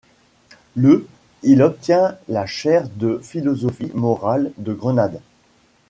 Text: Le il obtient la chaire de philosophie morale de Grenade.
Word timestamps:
Le 0.75 1.05
il 1.43 1.61
obtient 1.61 2.17
la 2.27 2.47
chaire 2.47 2.89
de 2.89 3.19
philosophie 3.21 3.91
morale 3.93 4.51
de 4.57 4.73
Grenade. 4.73 5.21